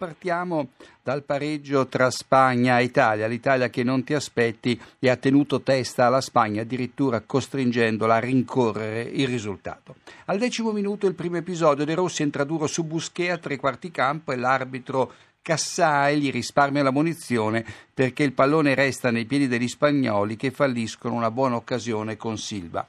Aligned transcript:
Partiamo 0.00 0.68
dal 1.02 1.24
pareggio 1.24 1.86
tra 1.86 2.10
Spagna 2.10 2.78
e 2.78 2.84
Italia, 2.84 3.26
l'Italia 3.26 3.68
che 3.68 3.82
non 3.82 4.02
ti 4.02 4.14
aspetti 4.14 4.80
e 4.98 5.10
ha 5.10 5.16
tenuto 5.16 5.60
testa 5.60 6.06
alla 6.06 6.22
Spagna, 6.22 6.62
addirittura 6.62 7.20
costringendola 7.20 8.14
a 8.14 8.18
rincorrere 8.18 9.02
il 9.02 9.28
risultato. 9.28 9.96
Al 10.24 10.38
decimo 10.38 10.72
minuto 10.72 11.06
il 11.06 11.12
primo 11.12 11.36
episodio 11.36 11.84
De 11.84 11.94
Rossi 11.94 12.22
entra 12.22 12.44
duro 12.44 12.66
su 12.66 12.84
Busquet 12.84 13.30
a 13.32 13.36
tre 13.36 13.58
quarti 13.58 13.90
campo 13.90 14.32
e 14.32 14.36
l'arbitro 14.36 15.12
Cassai 15.42 16.18
gli 16.18 16.30
risparmia 16.30 16.82
la 16.82 16.92
munizione 16.92 17.62
perché 17.92 18.22
il 18.22 18.32
pallone 18.32 18.74
resta 18.74 19.10
nei 19.10 19.26
piedi 19.26 19.48
degli 19.48 19.68
spagnoli 19.68 20.36
che 20.36 20.50
falliscono 20.50 21.14
una 21.14 21.30
buona 21.30 21.56
occasione 21.56 22.16
con 22.16 22.38
Silva. 22.38 22.86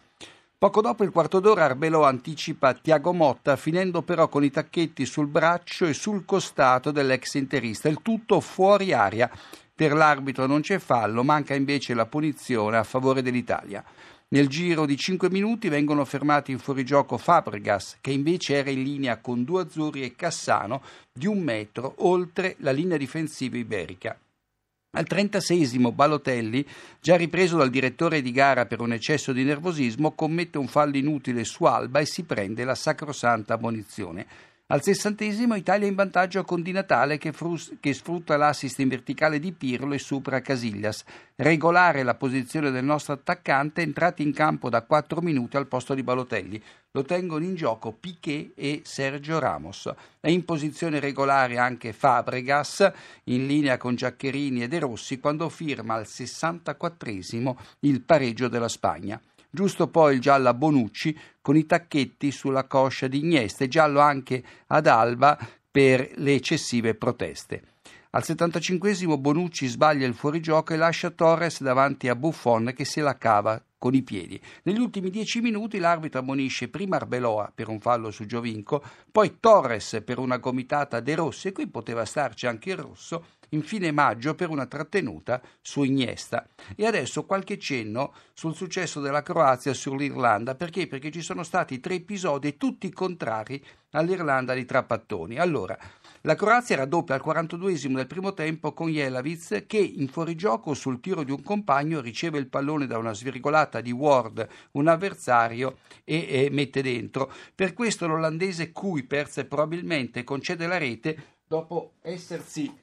Poco 0.62 0.82
dopo 0.82 1.04
il 1.04 1.10
quarto 1.10 1.40
d'ora 1.40 1.64
Arbelò 1.64 2.04
anticipa 2.04 2.76
Tiago 2.76 3.14
Motta 3.14 3.56
finendo 3.56 4.04
però 4.04 4.28
con 4.28 4.44
i 4.44 4.52
tacchetti 4.52 5.08
sul 5.08 5.26
braccio 5.26 5.88
e 5.88 5.94
sul 5.96 6.24
costato 6.24 6.92
dell'ex 6.92 7.34
interista, 7.34 7.90
il 7.90 8.04
tutto 8.04 8.40
fuori 8.42 8.94
aria. 8.94 9.28
Per 9.74 9.92
l'arbitro 9.92 10.46
non 10.46 10.62
c'è 10.62 10.78
fallo, 10.78 11.24
manca 11.24 11.56
invece 11.56 11.96
la 11.96 12.06
punizione 12.06 12.78
a 12.78 12.84
favore 12.84 13.24
dell'Italia. 13.24 13.84
Nel 14.28 14.48
giro 14.48 14.86
di 14.86 14.98
cinque 14.98 15.32
minuti 15.32 15.68
vengono 15.68 16.06
fermati 16.06 16.52
in 16.52 16.60
fuorigioco 16.60 17.18
Fabregas, 17.18 17.98
che 18.00 18.12
invece 18.12 18.54
era 18.54 18.70
in 18.70 18.84
linea 18.84 19.18
con 19.18 19.44
due 19.44 19.64
azzurri 19.64 20.04
e 20.04 20.16
Cassano 20.16 20.84
di 21.12 21.26
un 21.26 21.40
metro 21.40 21.96
oltre 22.06 22.56
la 22.60 22.72
linea 22.72 22.98
difensiva 22.98 23.58
iberica. 23.58 24.16
Al 24.94 25.06
36esimo 25.10 25.94
Balotelli, 25.94 26.68
già 27.00 27.16
ripreso 27.16 27.56
dal 27.56 27.70
direttore 27.70 28.22
di 28.22 28.34
gara 28.34 28.66
per 28.66 28.82
un 28.82 28.92
eccesso 28.92 29.32
di 29.32 29.46
nervosismo, 29.46 30.12
commette 30.12 30.58
un 30.58 30.68
fallo 30.68 30.98
inutile 30.98 31.46
su 31.46 31.64
Alba 31.64 32.02
e 32.02 32.06
si 32.06 32.24
prende 32.24 32.66
la 32.66 32.76
sacrosanta 32.76 33.54
ammonizione. 33.54 34.28
Al 34.72 34.82
sessantesimo 34.82 35.56
Italia 35.56 35.86
in 35.86 35.96
vantaggio 35.96 36.46
con 36.46 36.62
Di 36.62 36.72
Natale 36.72 37.18
che, 37.18 37.34
frus- 37.34 37.76
che, 37.82 37.94
sfrutta 37.94 38.38
l'assist 38.38 38.80
in 38.80 38.88
verticale 38.88 39.38
di 39.38 39.52
Pirlo 39.52 39.94
e 39.94 40.00
supera 40.00 40.40
Casillas. 40.40 41.04
Regolare 41.36 42.04
la 42.04 42.16
posizione 42.16 42.72
del 42.72 42.86
nostro 42.86 43.12
attaccante 43.12 43.82
entrati 43.82 44.24
in 44.24 44.32
campo 44.32 44.70
da 44.70 44.84
4 44.84 45.20
minuti 45.20 45.58
al 45.58 45.68
posto 45.68 45.94
di 45.94 46.04
Balotelli. 46.04 46.64
Lo 46.92 47.04
tengono 47.04 47.44
in 47.44 47.56
gioco 47.56 47.92
Piquet 47.92 48.54
e 48.56 48.80
Sergio 48.86 49.40
Ramos. 49.40 49.92
È 50.22 50.30
in 50.30 50.46
posizione 50.46 51.02
regolare 51.02 51.58
anche 51.58 51.92
Fabregas, 51.92 52.90
in 53.26 53.48
linea 53.48 53.76
con 53.76 53.96
Giaccherini 53.96 54.64
e 54.64 54.70
De 54.70 54.80
Rossi, 54.80 55.20
quando 55.20 55.50
firma 55.50 55.96
al 55.96 56.06
64esimo 56.08 57.58
il 57.82 58.00
pareggio 58.04 58.48
della 58.48 58.70
Spagna 58.70 59.20
giusto 59.52 59.88
poi 59.88 60.16
il 60.16 60.22
giallo 60.22 60.50
a 60.50 60.54
Bonucci 60.54 61.16
con 61.42 61.56
i 61.56 61.66
tacchetti 61.66 62.32
sulla 62.32 62.66
coscia 62.66 63.08
di 63.08 63.20
Iniesta 63.20 63.66
e 63.66 63.68
giallo 63.68 64.00
anche 64.00 64.44
ad 64.68 64.88
Alba 64.88 65.38
per 65.70 66.12
le 66.16 66.34
eccessive 66.34 66.96
proteste. 66.96 67.64
Al 68.12 68.24
75 68.24 68.96
Bonucci 69.18 69.68
sbaglia 69.68 70.08
il 70.08 70.16
fuorigioco 70.16 70.74
e 70.74 70.78
lascia 70.78 71.12
Torres 71.12 71.62
davanti 71.62 72.08
a 72.10 72.16
Buffon 72.16 72.74
che 72.76 72.86
se 72.86 73.02
la 73.02 73.18
cava 73.18 73.62
con 73.82 73.96
i 73.96 74.04
piedi. 74.04 74.40
Negli 74.62 74.78
ultimi 74.78 75.10
dieci 75.10 75.42
minuti 75.42 75.80
l'arbitro 75.80 76.20
ammonisce 76.20 76.68
prima 76.68 76.98
Arbeloa 76.98 77.52
per 77.56 77.68
un 77.68 77.80
fallo 77.80 78.12
su 78.12 78.28
Giovinco, 78.28 78.84
poi 79.12 79.38
Torres 79.40 80.04
per 80.06 80.20
una 80.20 80.38
gomitata 80.38 81.00
De 81.00 81.16
Rossi 81.16 81.48
e 81.48 81.52
qui 81.52 81.66
poteva 81.66 82.06
starci 82.06 82.46
anche 82.46 82.70
il 82.70 82.78
rosso, 82.78 83.26
infine 83.50 83.92
Maggio 83.92 84.36
per 84.36 84.50
una 84.50 84.68
trattenuta 84.68 85.42
su 85.62 85.82
Iniesta. 85.82 86.48
E 86.76 86.86
adesso 86.86 87.26
qualche 87.26 87.58
cenno 87.58 88.14
sul 88.34 88.54
successo 88.54 89.00
della 89.00 89.24
Croazia 89.24 89.74
sull'Irlanda, 89.74 90.54
perché? 90.54 90.86
Perché 90.86 91.10
ci 91.10 91.22
sono 91.22 91.42
stati 91.42 91.80
tre 91.80 91.96
episodi 91.96 92.58
tutti 92.58 92.92
contrari 92.92 93.64
all'Irlanda 93.92 94.54
di 94.54 94.64
Trappattoni. 94.64 95.38
Allora, 95.38 95.76
la 96.24 96.36
Croazia 96.36 96.76
raddoppia 96.76 97.16
al 97.16 97.24
42esimo 97.26 97.96
del 97.96 98.06
primo 98.06 98.34
tempo 98.34 98.74
con 98.74 98.90
Jelavic 98.90 99.66
che 99.66 99.80
in 99.80 100.08
fuorigioco 100.08 100.76
sul 100.76 101.00
tiro 101.00 101.24
di 101.24 101.32
un 101.32 101.42
compagno 101.42 102.00
riceve 102.00 102.38
il 102.38 102.48
pallone 102.48 102.86
da 102.86 103.00
una 103.00 103.14
svirgolata 103.14 103.71
di 103.80 103.92
Ward, 103.92 104.46
un 104.72 104.88
avversario, 104.88 105.78
e, 106.04 106.28
e 106.30 106.50
mette 106.52 106.82
dentro. 106.82 107.32
Per 107.56 107.74
questo 107.74 108.08
l'olandese 108.08 108.72
Kuipers 108.74 109.46
probabilmente 109.48 110.26
concede 110.26 110.68
la 110.68 110.78
rete 110.78 111.38
dopo 111.48 111.94
essersi 112.02 112.74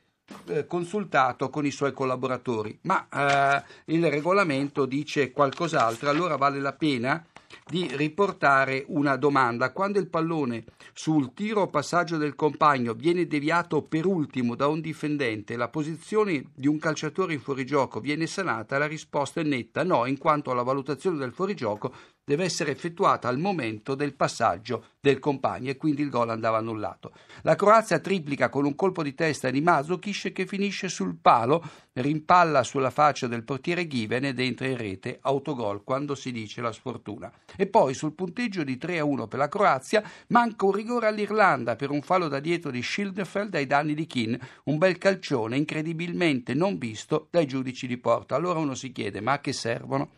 eh, 0.46 0.66
consultato 0.66 1.50
con 1.50 1.66
i 1.66 1.70
suoi 1.70 1.92
collaboratori, 1.92 2.78
ma 2.82 3.06
eh, 3.08 3.92
il 3.92 4.08
regolamento 4.10 4.86
dice 4.86 5.30
qualcos'altro, 5.32 6.10
allora 6.10 6.36
vale 6.36 6.60
la 6.60 6.74
pena 6.74 7.24
di 7.68 7.88
riportare 7.92 8.84
una 8.88 9.16
domanda. 9.16 9.72
Quando 9.72 9.98
il 9.98 10.08
pallone 10.08 10.64
sul 10.92 11.32
tiro 11.34 11.62
o 11.62 11.68
passaggio 11.68 12.16
del 12.16 12.34
compagno 12.34 12.94
viene 12.94 13.26
deviato 13.26 13.82
per 13.82 14.06
ultimo 14.06 14.54
da 14.54 14.66
un 14.66 14.80
difendente, 14.80 15.56
la 15.56 15.68
posizione 15.68 16.50
di 16.54 16.66
un 16.66 16.78
calciatore 16.78 17.34
in 17.34 17.40
fuorigioco 17.40 18.00
viene 18.00 18.26
sanata, 18.26 18.78
la 18.78 18.86
risposta 18.86 19.40
è 19.40 19.44
netta 19.44 19.84
no, 19.84 20.06
in 20.06 20.18
quanto 20.18 20.52
la 20.54 20.62
valutazione 20.62 21.18
del 21.18 21.32
fuorigioco 21.32 21.92
deve 22.28 22.44
essere 22.44 22.72
effettuata 22.72 23.26
al 23.26 23.38
momento 23.38 23.94
del 23.94 24.12
passaggio 24.12 24.88
del 25.00 25.18
compagno 25.18 25.70
e 25.70 25.78
quindi 25.78 26.02
il 26.02 26.10
gol 26.10 26.28
andava 26.28 26.58
annullato. 26.58 27.12
La 27.40 27.54
Croazia 27.54 28.00
triplica 28.00 28.50
con 28.50 28.66
un 28.66 28.74
colpo 28.74 29.02
di 29.02 29.14
testa 29.14 29.48
di 29.48 29.62
Mazokis 29.62 30.28
che 30.34 30.44
finisce 30.44 30.90
sul 30.90 31.16
palo, 31.16 31.64
rimpalla 31.94 32.62
sulla 32.64 32.90
faccia 32.90 33.28
del 33.28 33.44
portiere 33.44 33.86
Given 33.86 34.26
ed 34.26 34.40
entra 34.40 34.66
in 34.66 34.76
rete, 34.76 35.20
autogol 35.22 35.82
quando 35.82 36.14
si 36.14 36.30
dice 36.30 36.60
la 36.60 36.70
sfortuna. 36.70 37.32
E 37.56 37.66
poi 37.66 37.94
sul 37.94 38.12
punteggio 38.12 38.62
di 38.62 38.76
3 38.76 38.98
a 38.98 39.04
1 39.04 39.26
per 39.26 39.38
la 39.38 39.48
Croazia 39.48 40.02
manca 40.26 40.66
un 40.66 40.72
rigore 40.72 41.06
all'Irlanda 41.06 41.76
per 41.76 41.88
un 41.88 42.02
fallo 42.02 42.28
da 42.28 42.40
dietro 42.40 42.70
di 42.70 42.82
Schildefeld 42.82 43.54
ai 43.54 43.66
danni 43.66 43.94
di 43.94 44.06
Keane, 44.06 44.38
un 44.64 44.76
bel 44.76 44.98
calcione 44.98 45.56
incredibilmente 45.56 46.52
non 46.52 46.76
visto 46.76 47.28
dai 47.30 47.46
giudici 47.46 47.86
di 47.86 47.96
porta. 47.96 48.36
Allora 48.36 48.58
uno 48.58 48.74
si 48.74 48.92
chiede 48.92 49.22
ma 49.22 49.32
a 49.32 49.40
che 49.40 49.54
servono? 49.54 50.10